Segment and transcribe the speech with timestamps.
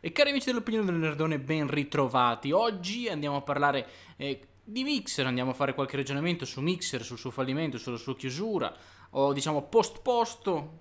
[0.00, 2.52] E cari amici dell'opinione del Nerdone, ben ritrovati.
[2.52, 7.18] Oggi andiamo a parlare eh, di Mixer, andiamo a fare qualche ragionamento su Mixer, sul
[7.18, 8.72] suo fallimento, sulla sua chiusura.
[9.10, 10.00] Ho diciamo post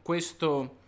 [0.03, 0.81] questo,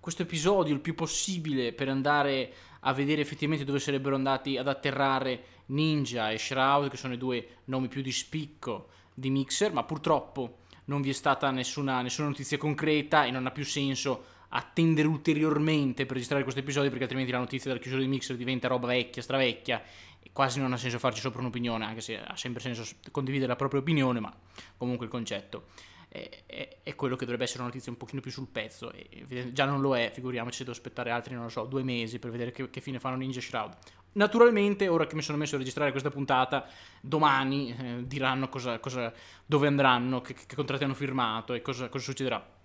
[0.00, 5.44] questo episodio il più possibile per andare a vedere effettivamente dove sarebbero andati ad atterrare
[5.66, 10.60] Ninja e Shroud, che sono i due nomi più di spicco di Mixer, ma purtroppo
[10.86, 16.04] non vi è stata nessuna, nessuna notizia concreta e non ha più senso attendere ulteriormente
[16.04, 19.22] per registrare questo episodio perché altrimenti la notizia della chiusura di Mixer diventa roba vecchia,
[19.22, 19.82] stravecchia
[20.20, 23.56] e quasi non ha senso farci sopra un'opinione, anche se ha sempre senso condividere la
[23.56, 24.34] propria opinione, ma
[24.76, 25.66] comunque il concetto
[26.08, 29.52] è, è, è quello che dovrebbe essere una notizia un pochino più sul pezzo e
[29.52, 32.30] già non lo è, figuriamoci se devo aspettare altri, non lo so, due mesi per
[32.30, 33.76] vedere che, che fine fanno Ninja Shroud.
[34.12, 36.66] Naturalmente, ora che mi sono messo a registrare questa puntata,
[37.00, 39.12] domani eh, diranno cosa, cosa,
[39.44, 42.57] dove andranno, che, che, contratti hanno firmato e cosa, cosa succederà.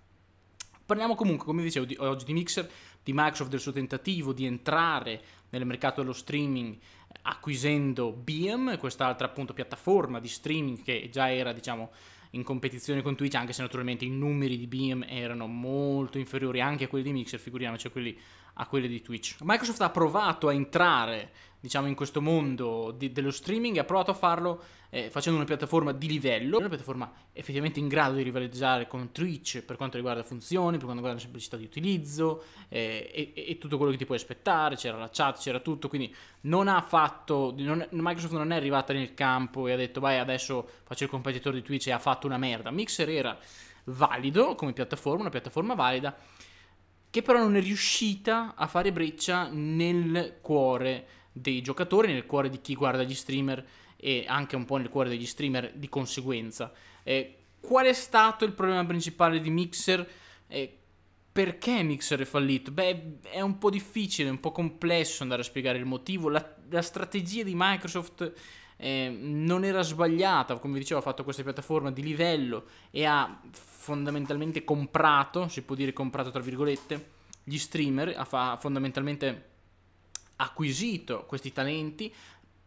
[0.86, 2.70] Parliamo comunque, come dicevo, di, oggi di Mixer,
[3.02, 6.76] di Microsoft, del suo tentativo di entrare nel mercato dello streaming
[7.22, 11.90] acquisendo Beam, quest'altra appunto piattaforma di streaming che già era, diciamo,
[12.30, 16.84] in competizione con Twitch, anche se naturalmente i numeri di Beam erano molto inferiori anche
[16.84, 18.18] a quelli di Mixer, figuriamoci a quelli,
[18.54, 19.36] a quelli di Twitch.
[19.40, 21.30] Microsoft ha provato a entrare
[21.64, 25.92] diciamo in questo mondo di, dello streaming ha provato a farlo eh, facendo una piattaforma
[25.92, 30.76] di livello, una piattaforma effettivamente in grado di rivalizzare con Twitch per quanto riguarda funzioni,
[30.76, 34.18] per quanto riguarda la semplicità di utilizzo eh, e, e, tutto quello che ti puoi
[34.18, 38.92] aspettare, c'era la chat, c'era tutto, quindi non ha fatto, non, Microsoft non è arrivata
[38.92, 42.26] nel campo e ha detto vai adesso faccio il competitore di Twitch e ha fatto
[42.26, 43.38] una merda, Mixer era
[43.84, 46.14] valido come piattaforma, una piattaforma valida
[47.14, 52.60] che però non è riuscita a fare breccia nel cuore dei giocatori, nel cuore di
[52.60, 56.72] chi guarda gli streamer e anche un po' nel cuore degli streamer di conseguenza.
[57.04, 60.10] Eh, qual è stato il problema principale di Mixer?
[60.48, 60.76] Eh,
[61.30, 62.72] perché Mixer è fallito?
[62.72, 66.28] Beh, è un po' difficile, un po' complesso andare a spiegare il motivo.
[66.28, 68.32] La, la strategia di Microsoft
[68.76, 73.40] eh, non era sbagliata, come vi dicevo, ha fatto questa piattaforma di livello e ha
[73.84, 77.12] fondamentalmente comprato, si può dire comprato tra virgolette,
[77.44, 79.52] gli streamer, ha fondamentalmente
[80.36, 82.12] acquisito questi talenti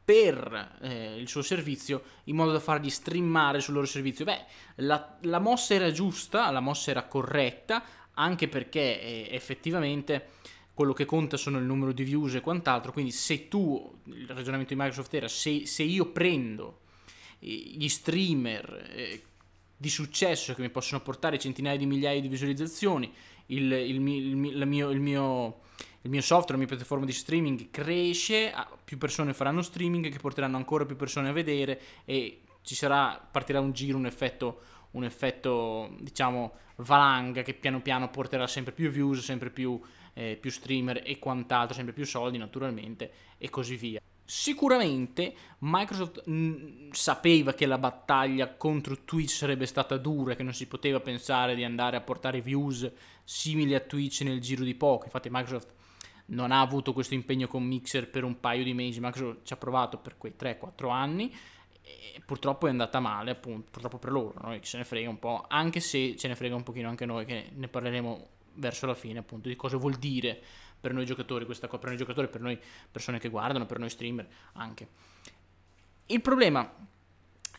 [0.08, 4.24] per eh, il suo servizio in modo da fargli streamare sul loro servizio.
[4.24, 4.46] Beh,
[4.76, 7.84] la, la mossa era giusta, la mossa era corretta,
[8.14, 10.30] anche perché eh, effettivamente
[10.74, 14.74] quello che conta sono il numero di views e quant'altro, quindi se tu, il ragionamento
[14.74, 16.82] di Microsoft era, se, se io prendo
[17.40, 19.24] eh, gli streamer eh,
[19.76, 23.12] di successo che mi possono portare centinaia di migliaia di visualizzazioni,
[23.48, 25.60] il, il, il, mio, mio
[26.08, 28.54] il mio software, la mia piattaforma di streaming cresce,
[28.84, 33.60] più persone faranno streaming che porteranno ancora più persone a vedere e ci sarà, partirà
[33.60, 39.20] un giro, un effetto, un effetto diciamo valanga che piano piano porterà sempre più views,
[39.20, 39.80] sempre più,
[40.14, 44.02] eh, più streamer e quant'altro, sempre più soldi naturalmente e così via.
[44.30, 50.68] Sicuramente Microsoft mh, sapeva che la battaglia contro Twitch sarebbe stata dura, che non si
[50.68, 52.92] poteva pensare di andare a portare views
[53.24, 55.06] simili a Twitch nel giro di poco.
[55.06, 55.74] Infatti Microsoft
[56.26, 59.58] non ha avuto questo impegno con Mixer per un paio di mesi, Microsoft ci ha
[59.58, 61.34] provato per quei 3-4 anni
[61.82, 65.46] e purtroppo è andata male, appunto, purtroppo per loro, noi se ne frega un po',
[65.48, 69.20] anche se ce ne frega un pochino anche noi, che ne parleremo verso la fine,
[69.20, 70.42] appunto, di cosa vuol dire
[70.80, 72.60] per noi giocatori questa cosa, per noi giocatori, per noi
[72.92, 74.88] persone che guardano, per noi streamer anche.
[76.08, 76.72] Il problema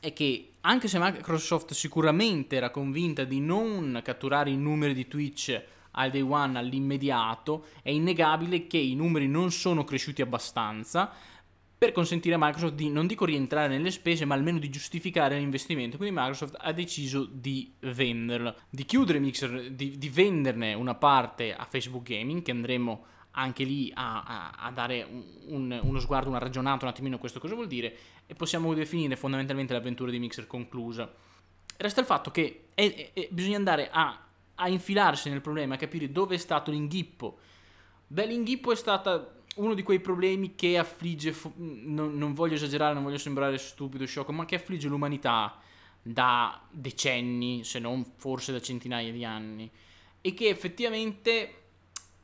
[0.01, 5.63] è che anche se Microsoft sicuramente era convinta di non catturare i numeri di Twitch
[5.93, 11.13] al day one all'immediato, è innegabile che i numeri non sono cresciuti abbastanza
[11.79, 15.97] per consentire a Microsoft di, non dico rientrare nelle spese, ma almeno di giustificare l'investimento.
[15.97, 21.65] Quindi Microsoft ha deciso di venderlo, di chiudere Mixer, di, di venderne una parte a
[21.65, 26.39] Facebook Gaming, che andremo anche lì a, a, a dare un, un, uno sguardo, una
[26.39, 27.97] ragionata un attimino a questo cosa vuol dire,
[28.27, 31.11] e possiamo definire fondamentalmente l'avventura di Mixer conclusa.
[31.77, 34.23] Resta il fatto che è, è, bisogna andare a
[34.61, 37.39] a infilarsi nel problema, a capire dove è stato l'inghippo.
[38.07, 43.03] Beh, l'inghippo è stato uno di quei problemi che affligge, non, non, voglio esagerare, non
[43.03, 45.59] voglio sembrare stupido, sciocco, ma che affligge l'umanità
[46.03, 49.71] da decenni, se non forse da centinaia di anni,
[50.21, 51.55] e che effettivamente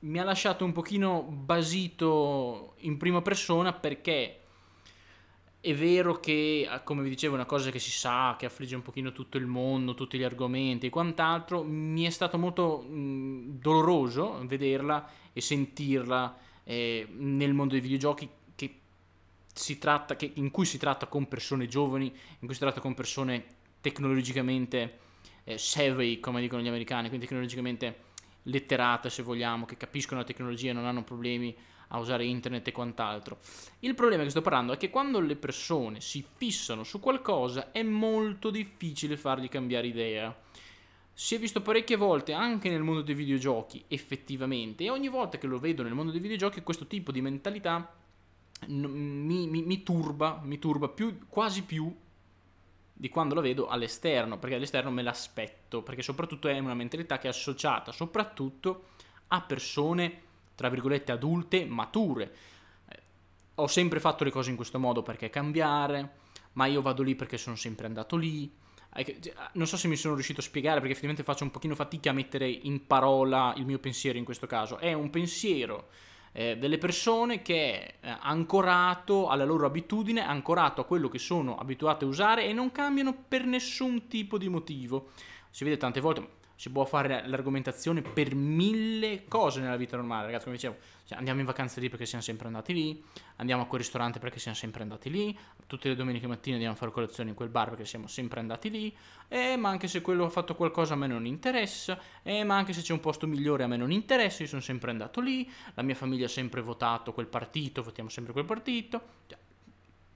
[0.01, 4.41] mi ha lasciato un pochino basito in prima persona perché
[5.61, 8.75] è vero che, ah, come vi dicevo, è una cosa che si sa, che affligge
[8.75, 13.61] un pochino tutto il mondo, tutti gli argomenti e quant'altro, mi è stato molto mh,
[13.61, 18.79] doloroso vederla e sentirla eh, nel mondo dei videogiochi che
[19.53, 22.95] si tratta, che, in cui si tratta con persone giovani, in cui si tratta con
[22.95, 23.45] persone
[23.81, 24.99] tecnologicamente
[25.45, 28.13] eh, savvy, come dicono gli americani, quindi tecnologicamente
[28.45, 31.55] letterate se vogliamo, che capiscono la tecnologia e non hanno problemi
[31.89, 33.39] a usare internet e quant'altro.
[33.81, 37.83] Il problema che sto parlando è che quando le persone si fissano su qualcosa è
[37.83, 40.37] molto difficile fargli cambiare idea.
[41.17, 45.47] Si è visto parecchie volte anche nel mondo dei videogiochi, effettivamente, e ogni volta che
[45.47, 47.89] lo vedo nel mondo dei videogiochi questo tipo di mentalità
[48.67, 51.95] mi, mi, mi turba, mi turba più, quasi più
[52.97, 57.27] di quando lo vedo all'esterno, perché all'esterno me l'aspetto, perché soprattutto è una mentalità che
[57.27, 58.87] è associata soprattutto
[59.29, 60.21] a persone,
[60.55, 62.35] tra virgolette, adulte, mature.
[62.89, 63.03] Eh,
[63.57, 66.13] ho sempre fatto le cose in questo modo perché cambiare,
[66.53, 68.63] ma io vado lì perché sono sempre andato lì.
[69.53, 72.13] Non so se mi sono riuscito a spiegare perché effettivamente faccio un pochino fatica a
[72.13, 74.79] mettere in parola il mio pensiero in questo caso.
[74.79, 75.89] È un pensiero
[76.37, 81.57] eh, delle persone che è eh, ancorato alla loro abitudine, ancorato a quello che sono
[81.57, 85.11] abituate a usare e non cambiano per nessun tipo di motivo.
[85.51, 90.45] Si vede tante volte, si può fare l'argomentazione per mille cose nella vita normale, ragazzi,
[90.45, 93.03] come dicevo, cioè andiamo in vacanza lì perché siamo sempre andati lì,
[93.37, 95.37] andiamo a quel ristorante perché siamo sempre andati lì,
[95.67, 98.71] tutte le domeniche mattine andiamo a fare colazione in quel bar perché siamo sempre andati
[98.71, 98.95] lì,
[99.29, 102.73] eh, ma anche se quello ha fatto qualcosa a me non interessa, eh, ma anche
[102.73, 105.83] se c'è un posto migliore a me non interessa, io sono sempre andato lì, la
[105.83, 109.39] mia famiglia ha sempre votato quel partito, votiamo sempre quel partito, cioè,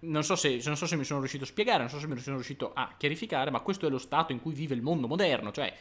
[0.01, 2.19] non so, se, non so se mi sono riuscito a spiegare, non so se mi
[2.21, 5.51] sono riuscito a chiarificare, ma questo è lo stato in cui vive il mondo moderno,
[5.51, 5.75] cioè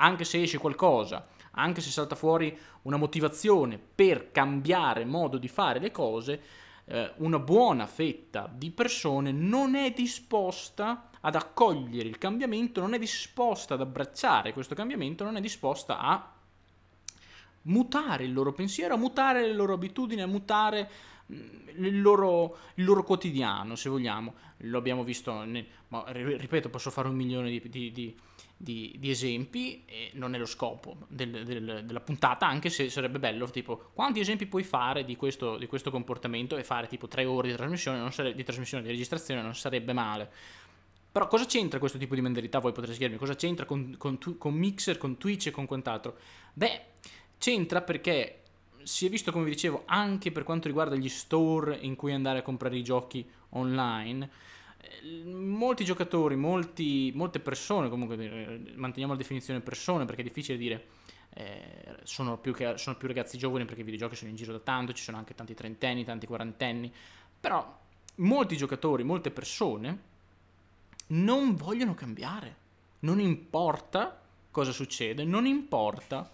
[0.00, 5.78] anche se esce qualcosa, anche se salta fuori una motivazione per cambiare modo di fare
[5.78, 6.40] le cose,
[6.86, 12.98] eh, una buona fetta di persone non è disposta ad accogliere il cambiamento, non è
[12.98, 16.32] disposta ad abbracciare questo cambiamento, non è disposta a
[17.62, 20.90] mutare il loro pensiero, a mutare le loro abitudini, a mutare
[21.30, 24.34] mm, il loro, il loro quotidiano, se vogliamo.
[24.64, 28.16] Lo abbiamo visto, nel, ma ripeto, posso fare un milione di, di, di
[28.62, 33.18] di, di, esempi e non è lo scopo del, del, della puntata, anche se sarebbe
[33.18, 37.24] bello, tipo, quanti esempi puoi fare di questo, di questo comportamento e fare tipo tre
[37.24, 40.30] ore di trasmissione, sare, di trasmissione, di registrazione, non sarebbe male.
[41.10, 42.58] Però cosa c'entra questo tipo di mentalità?
[42.58, 46.18] Voi potreste chiedermi, cosa c'entra con, con, con Mixer, con Twitch e con quant'altro?
[46.52, 46.82] Beh,
[47.38, 48.42] c'entra perché
[48.82, 52.40] si è visto, come vi dicevo, anche per quanto riguarda gli store in cui andare
[52.40, 54.28] a comprare i giochi online,
[55.24, 60.86] molti giocatori, molti, molte persone, comunque eh, manteniamo la definizione persone perché è difficile dire
[61.34, 64.58] eh, sono, più che, sono, più ragazzi giovani perché i videogiochi sono in giro da
[64.58, 66.92] tanto, ci sono anche tanti trentenni, tanti quarantenni,
[67.40, 67.78] però
[68.16, 70.08] molti giocatori, molte persone
[71.08, 72.56] non vogliono cambiare,
[73.00, 76.30] non importa cosa succede, non importa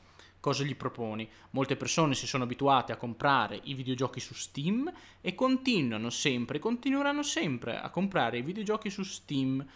[0.46, 1.28] cosa gli proponi.
[1.50, 4.88] Molte persone si sono abituate a comprare i videogiochi su Steam
[5.20, 9.66] e continuano sempre, continueranno sempre a comprare i videogiochi su Steam.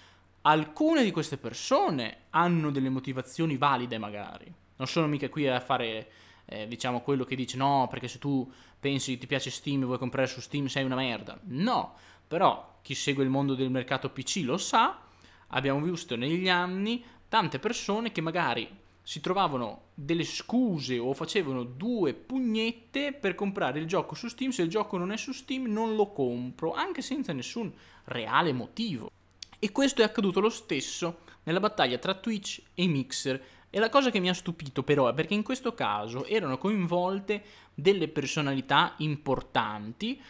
[0.43, 4.55] Alcune di queste persone hanno delle motivazioni valide magari.
[4.77, 6.09] Non sono mica qui a fare
[6.45, 9.99] eh, diciamo quello che dice no, perché se tu pensi ti piace Steam e vuoi
[9.99, 11.37] comprare su Steam sei una merda.
[11.47, 11.97] No,
[12.29, 15.01] però chi segue il mondo del mercato PC lo sa.
[15.49, 22.15] Abbiamo visto negli anni tante persone che magari si trovavano delle scuse o facevano due
[22.15, 24.51] pugnette per comprare il gioco su Steam.
[24.51, 27.73] Se il gioco non è su Steam, non lo compro, anche senza nessun
[28.05, 29.11] reale motivo.
[29.59, 33.43] E questo è accaduto lo stesso nella battaglia tra Twitch e Mixer.
[33.69, 37.43] E la cosa che mi ha stupito però è perché in questo caso erano coinvolte
[37.75, 40.21] delle personalità importanti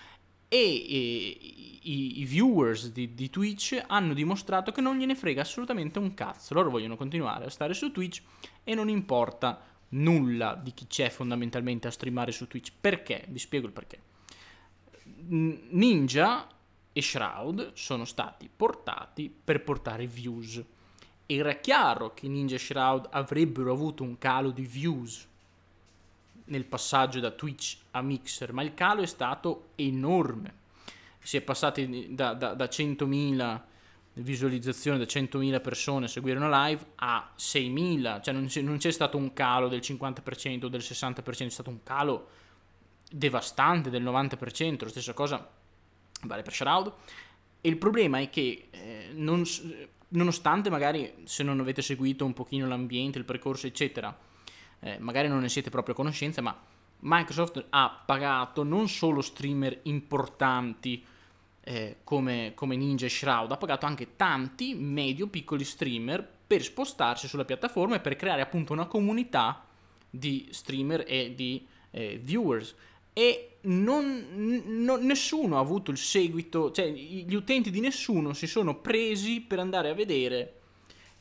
[0.53, 1.39] e, e
[1.83, 6.55] i, i, viewers di, di, Twitch hanno dimostrato che non gliene frega assolutamente un cazzo.
[6.55, 8.21] Loro vogliono continuare a stare su Twitch
[8.65, 12.73] e non importa nulla di chi c'è fondamentalmente a streamare su Twitch.
[12.81, 13.27] Perché?
[13.29, 14.03] Vi spiego il perché.
[15.29, 16.49] Ninja
[16.93, 20.61] e Shroud sono stati portati per portare views.
[21.27, 25.29] Era chiaro che Ninja e Shroud avrebbero avuto un calo di views
[26.51, 30.59] nel passaggio da Twitch a Mixer, ma il calo è stato enorme.
[31.23, 33.61] Si è passati da, da, da 100.000
[34.15, 38.91] visualizzazioni, da 100.000 persone a seguire una live a 6.000, cioè non c'è, non c'è
[38.91, 42.29] stato un calo del 50% o del 60%, è stato un calo
[43.11, 45.49] devastante del 90%, la stessa cosa
[46.23, 46.93] vale per Shroud.
[47.61, 49.45] E il problema è che eh, non,
[50.09, 54.17] nonostante magari se non avete seguito un pochino l'ambiente, il percorso eccetera,
[54.81, 56.59] eh, magari non ne siete proprio a conoscenza, ma
[57.01, 61.05] Microsoft ha pagato non solo streamer importanti
[61.63, 67.45] eh, come, come, Ninja e Shroud, ha pagato anche tanti medio-piccoli streamer per spostarsi sulla
[67.45, 69.65] piattaforma e per creare appunto una comunità
[70.09, 72.75] di streamer e di eh, viewers.
[73.13, 78.77] E non, n- nessuno ha avuto il seguito, cioè gli utenti di nessuno si sono
[78.77, 80.55] presi per andare a vedere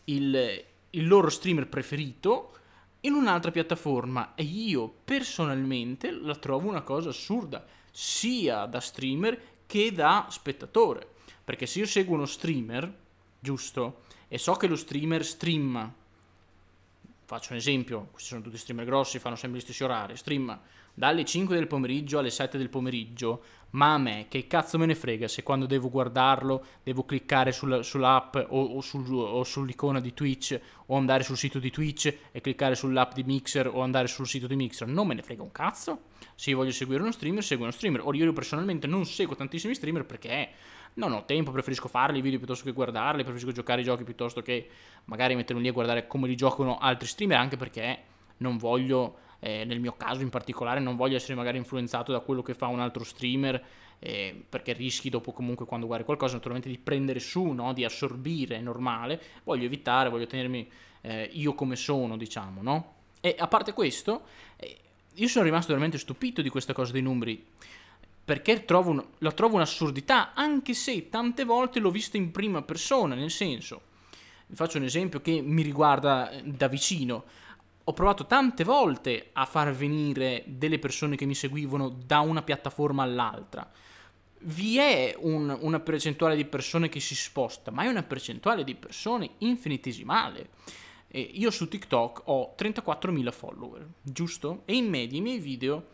[0.05, 2.53] il, il loro streamer preferito
[3.01, 9.91] in un'altra piattaforma e io personalmente la trovo una cosa assurda, sia da streamer che
[9.91, 11.07] da spettatore.
[11.43, 12.93] Perché se io seguo uno streamer,
[13.39, 15.91] giusto, e so che lo streamer streama,
[17.25, 20.59] faccio un esempio, questi sono tutti streamer grossi, fanno sempre gli stessi orari, streama
[20.93, 24.95] dalle 5 del pomeriggio alle 7 del pomeriggio, ma a me che cazzo me ne
[24.95, 30.13] frega se quando devo guardarlo devo cliccare sulla, sull'app o, o, sul, o, sull'icona di
[30.13, 34.27] Twitch o andare sul sito di Twitch e cliccare sull'app di Mixer o andare sul
[34.27, 36.01] sito di Mixer, non me ne frega un cazzo.
[36.35, 38.01] Se io voglio seguire uno streamer, seguo uno streamer.
[38.03, 40.49] Ora io personalmente non seguo tantissimi streamer perché
[40.95, 44.41] non ho tempo, preferisco farli i video piuttosto che guardarli, preferisco giocare i giochi piuttosto
[44.41, 44.67] che
[45.05, 48.03] magari mettermi lì a guardare come li giocano altri streamer, anche perché
[48.37, 52.41] non voglio eh, nel mio caso in particolare non voglio essere magari influenzato da quello
[52.41, 53.63] che fa un altro streamer
[53.99, 57.73] eh, perché rischi dopo comunque quando guardi qualcosa naturalmente di prendere su, no?
[57.73, 60.69] di assorbire, è normale, voglio evitare, voglio tenermi
[61.01, 62.93] eh, io come sono, diciamo, no?
[63.21, 64.23] E a parte questo,
[64.55, 64.77] eh,
[65.15, 67.45] io sono rimasto veramente stupito di questa cosa dei numeri,
[68.23, 73.15] perché trovo un, la trovo un'assurdità, anche se tante volte l'ho vista in prima persona,
[73.15, 73.81] nel senso,
[74.47, 77.25] vi faccio un esempio che mi riguarda eh, da vicino,
[77.89, 83.01] ho provato tante volte a far venire delle persone che mi seguivano da una piattaforma
[83.01, 83.67] all'altra.
[84.41, 88.75] Vi è un, una percentuale di persone che si sposta, ma è una percentuale di
[88.75, 90.49] persone infinitesimale.
[91.07, 94.61] E io su TikTok ho 34.000 follower, giusto?
[94.65, 95.87] E in media i miei video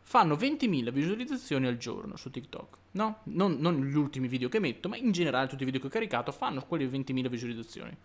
[0.00, 2.76] fanno 20.000 visualizzazioni al giorno su TikTok.
[2.90, 3.20] No?
[3.24, 5.90] Non, non, gli ultimi video che metto, ma in generale tutti i video che ho
[5.90, 7.96] caricato fanno quelle 20.000 visualizzazioni.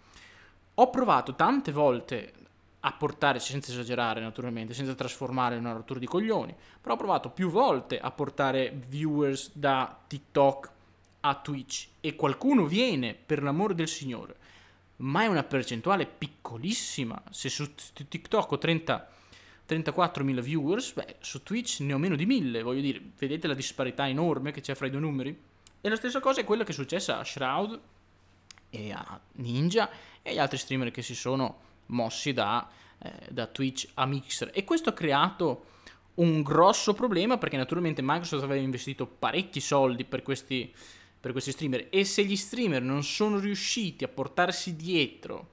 [0.75, 2.42] Ho provato tante volte
[2.85, 7.29] a portare, senza esagerare naturalmente, senza trasformare in una rottura di coglioni, però ho provato
[7.29, 10.71] più volte a portare viewers da TikTok
[11.21, 14.35] a Twitch e qualcuno viene, per l'amore del Signore,
[14.97, 17.21] ma è una percentuale piccolissima.
[17.29, 19.09] Se su TikTok ho 30,
[19.69, 24.09] 34.000 viewers, beh, su Twitch ne ho meno di 1000, voglio dire, vedete la disparità
[24.09, 25.41] enorme che c'è fra i due numeri?
[25.79, 27.79] E la stessa cosa è quella che è successa a Shroud
[28.69, 29.89] e a Ninja
[30.21, 32.67] e agli altri streamer che si sono mossi da,
[32.99, 34.51] eh, da Twitch a Mixer.
[34.53, 35.65] E questo ha creato
[36.15, 40.71] un grosso problema perché naturalmente Microsoft aveva investito parecchi soldi per questi,
[41.19, 45.51] per questi streamer e se gli streamer non sono riusciti a portarsi dietro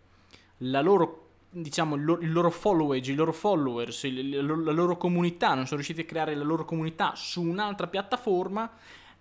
[0.58, 6.02] la loro diciamo il loro followage, i loro followers, la loro comunità, non sono riusciti
[6.02, 8.70] a creare la loro comunità su un'altra piattaforma,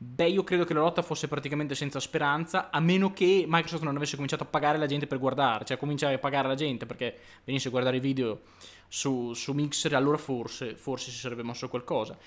[0.01, 3.97] Beh, io credo che la lotta fosse praticamente senza speranza, a meno che Microsoft non
[3.97, 7.17] avesse cominciato a pagare la gente per guardare, cioè cominciare a pagare la gente perché
[7.43, 8.43] venisse a guardare i video
[8.87, 12.17] su, su Mixer, allora forse, forse si sarebbe mosso qualcosa.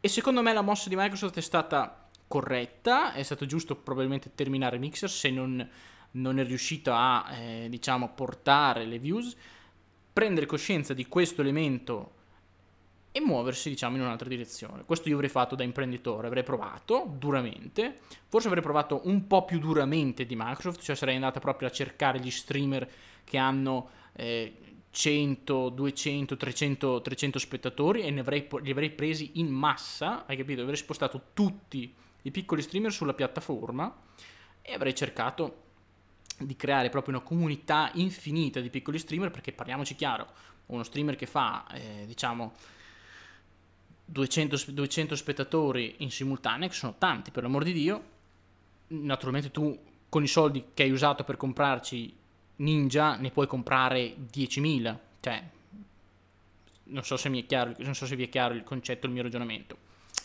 [0.00, 4.78] E secondo me la mossa di Microsoft è stata corretta, è stato giusto probabilmente terminare
[4.78, 5.68] Mixer se non,
[6.12, 9.34] non è riuscito a, eh, diciamo, portare le views,
[10.12, 12.13] prendere coscienza di questo elemento
[13.16, 14.84] e muoversi, diciamo, in un'altra direzione.
[14.84, 19.60] Questo io avrei fatto da imprenditore, avrei provato duramente, forse avrei provato un po' più
[19.60, 22.90] duramente di Microsoft, cioè sarei andata proprio a cercare gli streamer
[23.22, 24.52] che hanno eh,
[24.90, 30.62] 100, 200, 300, 300 spettatori e avrei, li avrei presi in massa, hai capito?
[30.62, 33.96] Avrei spostato tutti i piccoli streamer sulla piattaforma
[34.60, 35.62] e avrei cercato
[36.36, 40.26] di creare proprio una comunità infinita di piccoli streamer perché parliamoci chiaro,
[40.66, 42.54] uno streamer che fa, eh, diciamo,
[44.04, 48.04] 200, 200 spettatori in simultanea, che sono tanti per l'amor di Dio,
[48.88, 52.16] naturalmente tu con i soldi che hai usato per comprarci
[52.56, 55.42] Ninja ne puoi comprare 10.000, cioè
[56.84, 59.12] non so se mi è chiaro, non so se vi è chiaro il concetto, il
[59.12, 59.76] mio ragionamento.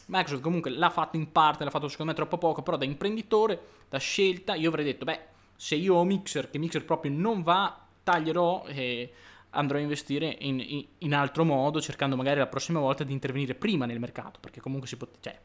[0.08, 3.60] Microsoft comunque l'ha fatto in parte, l'ha fatto secondo me troppo poco, però da imprenditore,
[3.90, 5.20] da scelta, io avrei detto, beh,
[5.56, 9.12] se io ho Mixer, che Mixer proprio non va, taglierò e
[9.52, 13.56] andrò a investire in, in, in, altro modo, cercando magari la prossima volta di intervenire
[13.56, 15.40] prima nel mercato, perché comunque si può, cioè,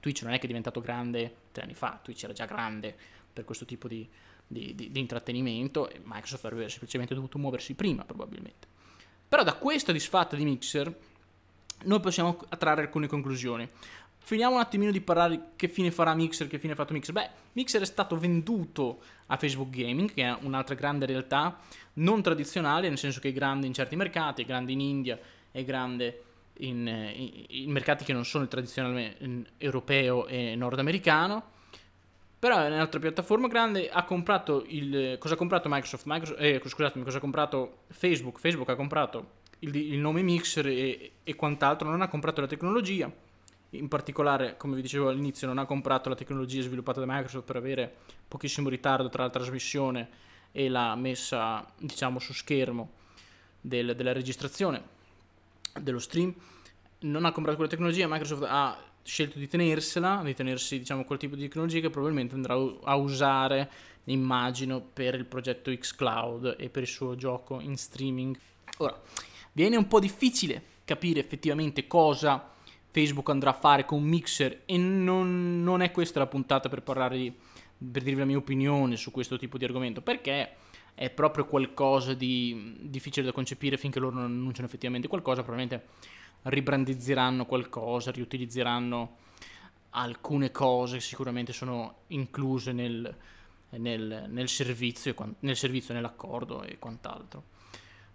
[0.00, 2.94] Twitch non è che è diventato grande tre anni fa, Twitch era già grande
[3.32, 4.08] per questo tipo di,
[4.46, 8.68] di, di, di intrattenimento e Microsoft avrebbe semplicemente dovuto muoversi prima probabilmente.
[9.28, 10.96] Però da questa disfatta di Mixer
[11.84, 13.68] noi possiamo trarre alcune conclusioni.
[14.26, 17.12] Finiamo un attimino di parlare che fine farà Mixer, che fine ha fatto Mixer.
[17.12, 21.58] Beh, Mixer è stato venduto a Facebook Gaming, che è un'altra grande realtà,
[21.94, 25.18] non tradizionale, nel senso che è grande in certi mercati, è grande in India,
[25.50, 26.22] è grande
[26.60, 29.14] in, in, in mercati che non sono il tradizionale
[29.58, 31.42] europeo e nordamericano.
[32.38, 33.90] Però è un'altra piattaforma grande.
[33.90, 35.18] Ha comprato il.
[35.18, 36.04] Cosa ha comprato Microsoft?
[36.06, 38.38] Microsoft eh, scusatemi, cosa ha comprato Facebook?
[38.38, 43.12] Facebook ha comprato il, il nome Mixer e, e quant'altro, non ha comprato la tecnologia
[43.76, 47.56] in particolare, come vi dicevo all'inizio, non ha comprato la tecnologia sviluppata da Microsoft per
[47.56, 47.94] avere
[48.26, 50.08] pochissimo ritardo tra la trasmissione
[50.52, 52.92] e la messa, diciamo, su schermo
[53.60, 54.92] del, della registrazione
[55.80, 56.32] dello stream,
[57.00, 61.34] non ha comprato quella tecnologia, Microsoft ha scelto di tenersela, di tenersi diciamo quel tipo
[61.34, 63.70] di tecnologia che probabilmente andrà a usare,
[64.04, 68.36] immagino, per il progetto xCloud e per il suo gioco in streaming.
[68.78, 69.00] Ora,
[69.52, 72.52] viene un po' difficile capire effettivamente cosa
[72.94, 77.16] Facebook andrà a fare con Mixer e non, non è questa la puntata per parlare
[77.16, 77.32] di,
[77.90, 80.54] per dirvi la mia opinione su questo tipo di argomento, perché
[80.94, 85.88] è proprio qualcosa di difficile da concepire finché loro non annunciano effettivamente qualcosa, probabilmente
[86.42, 89.16] ribrandizzeranno qualcosa, riutilizzeranno
[89.90, 93.12] alcune cose che sicuramente sono incluse nel,
[93.70, 97.42] nel, nel, servizio, nel servizio, nell'accordo e quant'altro.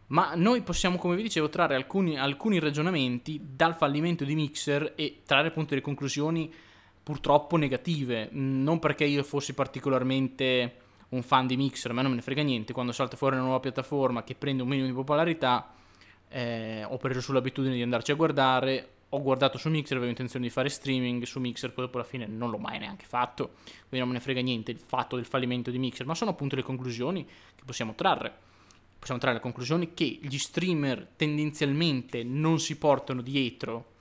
[0.10, 5.22] Ma noi possiamo, come vi dicevo, trarre alcuni, alcuni ragionamenti dal fallimento di Mixer e
[5.26, 6.52] trarre appunto delle conclusioni
[7.02, 8.30] purtroppo negative.
[8.32, 10.76] Non perché io fossi particolarmente
[11.10, 13.46] un fan di Mixer, a me non me ne frega niente, quando salta fuori una
[13.46, 15.74] nuova piattaforma che prende un minimo di popolarità
[16.30, 20.52] eh, ho preso sull'abitudine di andarci a guardare, ho guardato su Mixer, avevo intenzione di
[20.52, 24.08] fare streaming su Mixer, poi dopo alla fine non l'ho mai neanche fatto, quindi non
[24.10, 27.26] me ne frega niente il fatto del fallimento di Mixer, ma sono appunto le conclusioni
[27.26, 28.48] che possiamo trarre.
[29.00, 33.94] Possiamo trarre la conclusione che gli streamer tendenzialmente non si portano dietro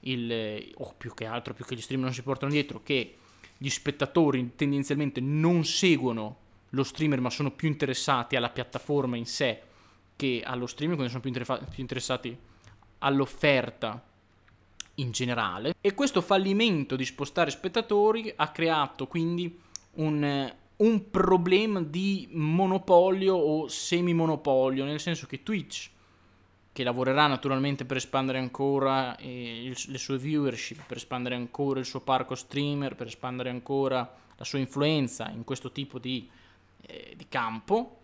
[0.00, 3.16] il, o più che altro, più che gli streamer non si portano dietro, che
[3.58, 6.38] gli spettatori tendenzialmente non seguono
[6.70, 9.60] lo streamer ma sono più interessati alla piattaforma in sé
[10.16, 12.36] che allo streaming, quindi sono più, interfa- più interessati
[12.98, 14.02] all'offerta
[14.96, 15.74] in generale.
[15.80, 19.58] E questo fallimento di spostare spettatori ha creato quindi
[19.94, 20.54] un,
[20.84, 25.90] un problema di monopolio o semi-monopolio, nel senso che Twitch,
[26.72, 31.86] che lavorerà naturalmente per espandere ancora eh, il, le sue viewership, per espandere ancora il
[31.86, 36.28] suo parco streamer, per espandere ancora la sua influenza in questo tipo di,
[36.82, 37.98] eh, di campo,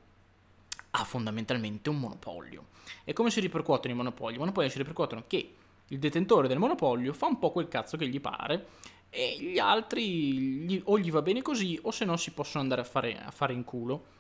[0.91, 2.69] ha fondamentalmente un monopolio.
[3.05, 4.37] E come si ripercuotono i monopoli?
[4.37, 5.55] I monopoli si ripercuotono che
[5.89, 8.67] il detentore del monopolio fa un po' quel cazzo che gli pare
[9.11, 10.05] e gli altri
[10.65, 13.31] gli, o gli va bene così o se no si possono andare a fare, a
[13.31, 14.19] fare in culo.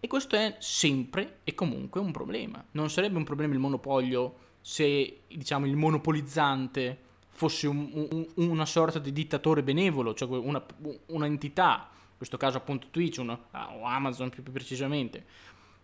[0.00, 2.62] E questo è sempre e comunque un problema.
[2.72, 8.98] Non sarebbe un problema il monopolio se diciamo il monopolizzante fosse un, un, una sorta
[8.98, 10.64] di dittatore benevolo, cioè una,
[11.06, 13.38] un'entità, in questo caso appunto Twitch una,
[13.72, 15.24] o Amazon più, più precisamente,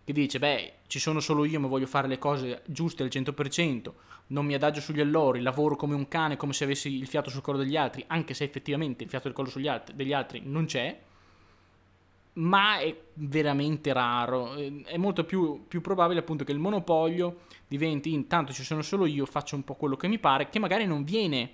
[0.09, 3.91] che dice, beh, ci sono solo io ma voglio fare le cose giuste al 100%,
[4.27, 7.41] non mi adagio sugli allori, lavoro come un cane, come se avessi il fiato sul
[7.43, 10.99] collo degli altri, anche se effettivamente il fiato del collo altri, degli altri non c'è,
[12.33, 14.55] ma è veramente raro.
[14.55, 19.27] È molto più, più, probabile appunto che il monopolio diventi intanto ci sono solo io,
[19.27, 21.51] faccio un po' quello che mi pare, che magari non viene,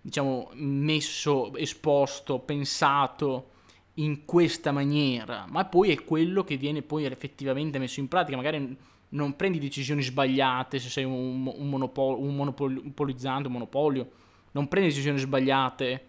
[0.00, 3.50] diciamo, messo, esposto, pensato
[3.94, 8.76] in questa maniera, ma poi è quello che viene poi effettivamente messo in pratica, magari
[9.10, 14.10] non prendi decisioni sbagliate se sei un, un, monopol, un monopolizzante, un monopolio,
[14.52, 16.08] non prendi decisioni sbagliate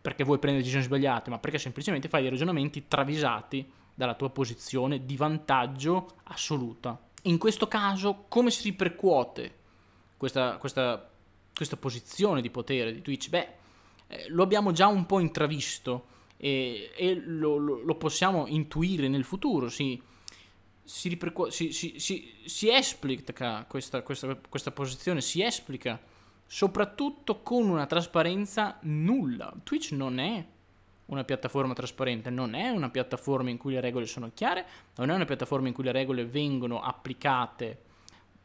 [0.00, 5.04] perché vuoi prendere decisioni sbagliate, ma perché semplicemente fai dei ragionamenti travisati dalla tua posizione
[5.04, 7.00] di vantaggio assoluta.
[7.22, 9.54] In questo caso, come si ripercuote
[10.16, 11.10] questa, questa,
[11.52, 13.30] questa posizione di potere di Twitch?
[13.30, 13.48] Beh,
[14.06, 19.24] eh, lo abbiamo già un po' intravisto e, e lo, lo, lo, possiamo intuire nel
[19.24, 20.00] futuro, si,
[20.82, 26.00] si, ripercu- si, si, esplica questa, questa, questa posizione, si esplica
[26.46, 29.52] soprattutto con una trasparenza nulla.
[29.62, 30.44] Twitch non è
[31.06, 35.14] una piattaforma trasparente, non è una piattaforma in cui le regole sono chiare, non è
[35.14, 37.82] una piattaforma in cui le regole vengono applicate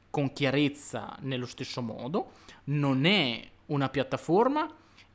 [0.10, 2.32] con chiarezza nello stesso modo,
[2.66, 4.70] non è una piattaforma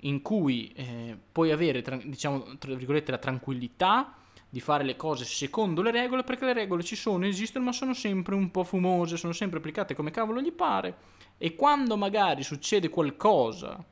[0.06, 4.14] in cui eh, puoi avere, tra, diciamo, tra virgolette, la tranquillità
[4.48, 7.94] di fare le cose secondo le regole, perché le regole ci sono, esistono, ma sono
[7.94, 10.96] sempre un po' fumose, sono sempre applicate come cavolo gli pare,
[11.38, 13.84] e quando magari succede qualcosa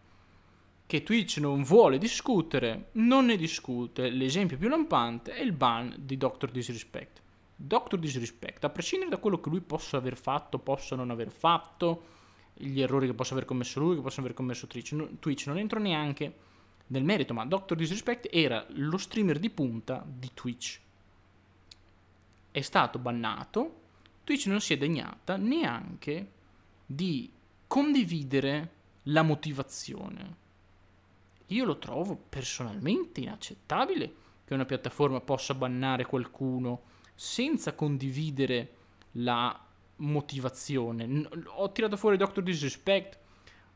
[0.86, 4.10] che Twitch non vuole discutere, non ne discute.
[4.10, 6.50] L'esempio più lampante è il ban di Dr.
[6.50, 7.22] Disrespect.
[7.56, 7.98] Dr.
[7.98, 12.02] Disrespect, a prescindere da quello che lui possa aver fatto, possa non aver fatto,
[12.54, 15.46] gli errori che possa aver commesso lui, che possono aver commesso Twitch.
[15.46, 16.34] Non entro neanche
[16.86, 17.74] nel merito, ma Dr.
[17.74, 20.80] Disrespect era lo streamer di punta di Twitch.
[22.50, 23.80] È stato bannato,
[24.22, 26.30] Twitch non si è degnata neanche
[26.86, 27.30] di
[27.66, 28.72] condividere
[29.04, 30.42] la motivazione.
[31.48, 34.14] Io lo trovo personalmente inaccettabile
[34.44, 36.82] che una piattaforma possa bannare qualcuno
[37.14, 38.74] senza condividere
[39.12, 39.58] la
[39.96, 41.28] motivazione.
[41.56, 43.18] Ho tirato fuori Doctor Disrespect,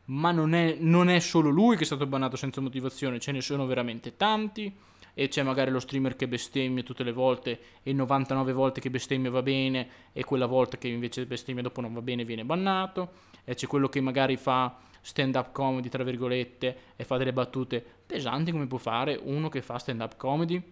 [0.06, 3.40] ma non è, non è, solo lui che è stato bannato senza motivazione, ce ne
[3.40, 4.74] sono veramente tanti.
[5.14, 9.32] e c'è magari lo streamer che bestemmia tutte le volte e 99 volte che bestemmia
[9.32, 13.10] va bene e quella volta che invece bestemmia dopo non va bene viene bannato
[13.44, 17.84] e c'è quello che magari fa stand up comedy tra virgolette e fa delle battute
[18.06, 20.62] pesanti come può fare uno che fa stand up comedy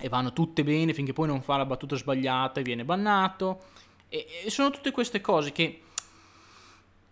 [0.00, 3.62] e vanno tutte bene finché poi non fa la battuta sbagliata e viene bannato
[4.10, 5.80] e, e sono tutte queste cose che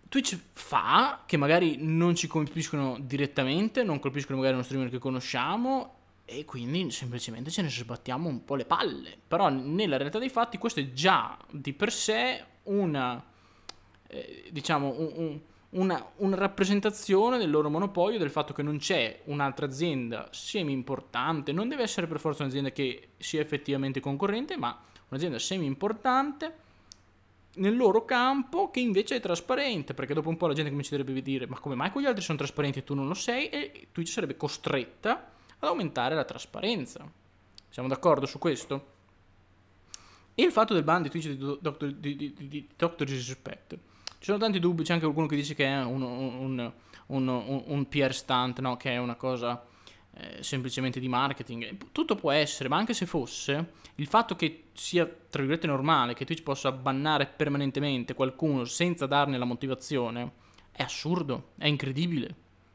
[0.09, 5.95] Twitch fa che magari non ci colpiscono direttamente, non colpiscono magari uno streamer che conosciamo
[6.25, 9.17] e quindi semplicemente ce ne sbattiamo un po' le palle.
[9.27, 13.23] Però nella realtà dei fatti questo è già di per sé una,
[14.09, 19.21] eh, diciamo, un, un, una, una, rappresentazione del loro monopolio, del fatto che non c'è
[19.25, 24.79] un'altra azienda semi importante, non deve essere per forza un'azienda che sia effettivamente concorrente, ma
[25.09, 26.67] un'azienda semi importante
[27.59, 31.23] nel loro campo che invece è trasparente, perché dopo un po' la gente comincerebbe a
[31.23, 34.11] dire ma come mai quegli altri sono trasparenti e tu non lo sei e Twitch
[34.11, 37.09] sarebbe costretta ad aumentare la trasparenza.
[37.69, 38.97] Siamo d'accordo su questo?
[40.35, 43.75] E il fatto del ban di Twitch di Doctor, di, di, di, Doctor Disrespect.
[43.75, 46.73] Ci sono tanti dubbi, c'è anche qualcuno che dice che è un, un,
[47.07, 48.77] un, un, un PR stunt, no?
[48.77, 49.65] che è una cosa
[50.21, 51.77] eh, semplicemente di marketing.
[51.93, 56.25] Tutto può essere, ma anche se fosse, il fatto che sia, tra virgolette, normale che
[56.25, 60.33] Twitch possa bannare permanentemente qualcuno senza darne la motivazione,
[60.73, 62.35] è assurdo, è incredibile.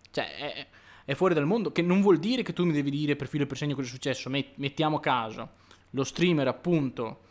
[0.09, 0.67] Cioè, è,
[1.05, 3.43] è fuori dal mondo, che non vuol dire che tu mi devi dire per filo
[3.43, 4.29] e per segno cosa è successo.
[4.29, 5.49] Mettiamo caso,
[5.89, 7.23] lo streamer appunto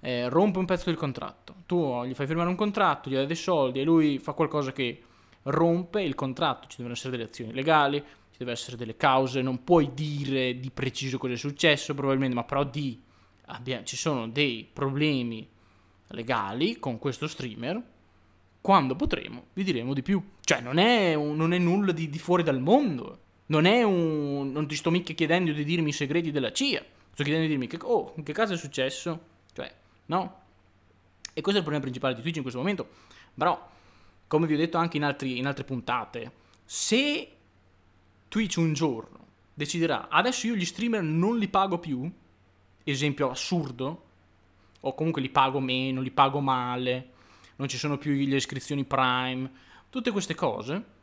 [0.00, 3.36] eh, rompe un pezzo del contratto, tu gli fai firmare un contratto, gli dai dei
[3.36, 5.02] soldi e lui fa qualcosa che
[5.42, 8.02] rompe il contratto, ci devono essere delle azioni legali,
[8.38, 12.44] ci deve essere delle cause, non puoi dire di preciso cosa è successo probabilmente, ma
[12.44, 13.02] però di
[13.46, 15.48] abbia, ci sono dei problemi
[16.08, 17.82] legali con questo streamer,
[18.60, 20.22] quando potremo vi diremo di più.
[20.40, 24.52] Cioè non è, un, non è nulla di, di, fuori dal mondo, non è un...
[24.52, 27.66] non ti sto mica chiedendo di dirmi i segreti della CIA, sto chiedendo di dirmi
[27.66, 29.20] che, oh, che caso è successo?
[29.52, 29.74] Cioè,
[30.06, 30.42] no?
[31.34, 32.88] E questo è il problema principale di Twitch in questo momento,
[33.34, 33.68] però
[34.28, 36.30] come vi ho detto anche in, altri, in altre puntate,
[36.64, 37.32] se
[38.28, 39.16] Twitch un giorno
[39.54, 42.08] deciderà adesso io gli streamer non li pago più,
[42.84, 44.04] esempio assurdo,
[44.80, 47.10] o comunque li pago meno, li pago male,
[47.56, 49.50] non ci sono più le iscrizioni Prime,
[49.90, 50.96] tutte queste cose,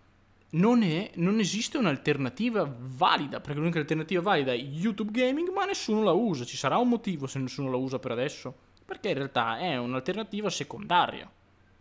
[0.52, 6.02] non, è, non esiste un'alternativa valida, perché l'unica alternativa valida è YouTube Gaming, ma nessuno
[6.02, 9.58] la usa, ci sarà un motivo se nessuno la usa per adesso, perché in realtà
[9.60, 11.30] è un'alternativa secondaria,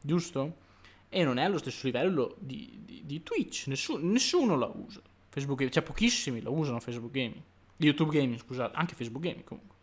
[0.01, 0.63] giusto?
[1.09, 5.01] E non è allo stesso livello di, di, di Twitch, nessuno, nessuno la usa.
[5.35, 7.43] Facebook Gaming, cioè pochissimi lo usano Facebook Gaming.
[7.77, 9.77] YouTube Gaming, scusate, anche Facebook Gaming comunque.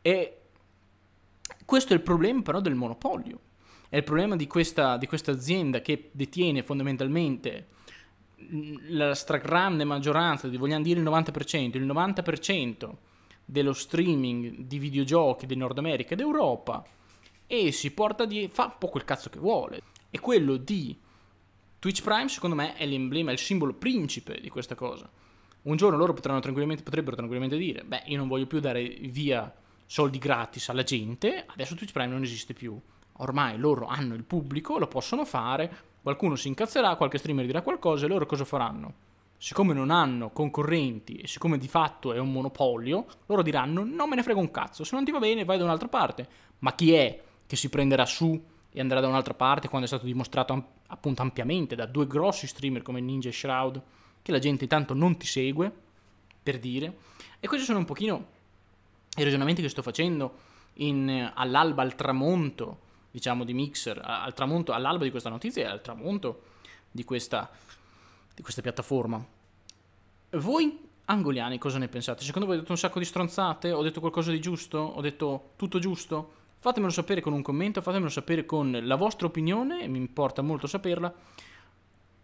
[0.00, 0.40] E
[1.64, 3.40] questo è il problema però del monopolio.
[3.90, 7.68] È il problema di questa, di questa azienda che detiene fondamentalmente
[8.88, 12.90] la stragrande maggioranza, vogliamo dire il 90%, il 90%
[13.44, 16.84] dello streaming di videogiochi del Nord America ed Europa
[17.46, 18.48] e si porta di...
[18.50, 19.82] fa un po' quel cazzo che vuole.
[20.08, 20.98] È quello di
[21.80, 25.08] Twitch Prime secondo me è l'emblema, è il simbolo principe di questa cosa.
[25.62, 29.52] Un giorno loro tranquillamente, potrebbero tranquillamente dire, beh, io non voglio più dare via
[29.86, 32.78] soldi gratis alla gente, adesso Twitch Prime non esiste più.
[33.20, 35.70] Ormai loro hanno il pubblico, lo possono fare,
[36.02, 39.06] qualcuno si incazzerà, qualche streamer dirà qualcosa e loro cosa faranno?
[39.36, 44.16] Siccome non hanno concorrenti e siccome di fatto è un monopolio, loro diranno non me
[44.16, 46.28] ne frega un cazzo, se non ti va bene vai da un'altra parte.
[46.58, 50.06] Ma chi è che si prenderà su e andrà da un'altra parte quando è stato
[50.06, 50.52] dimostrato
[50.88, 53.82] appunto ampiamente da due grossi streamer come Ninja e Shroud
[54.22, 55.72] che la gente intanto non ti segue
[56.42, 56.96] per dire
[57.40, 58.36] e questi sono un pochino
[59.16, 65.04] i ragionamenti che sto facendo in, all'alba al tramonto diciamo di Mixer al tramonto all'alba
[65.04, 66.42] di questa notizia e al tramonto
[66.90, 67.50] di questa,
[68.34, 69.24] di questa piattaforma
[70.32, 72.24] voi angoliani cosa ne pensate?
[72.24, 73.72] secondo voi ho detto un sacco di stronzate?
[73.72, 74.78] ho detto qualcosa di giusto?
[74.78, 76.36] ho detto tutto giusto?
[76.60, 81.12] Fatemelo sapere con un commento, fatemelo sapere con la vostra opinione, mi importa molto saperla.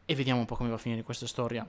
[0.06, 1.66] E vediamo un po' come va a finire questa storia